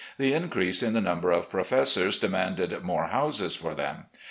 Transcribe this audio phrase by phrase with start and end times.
[0.17, 4.05] The increase in the number of professors demanded more houses for them.